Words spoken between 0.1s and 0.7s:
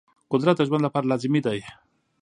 قدرت د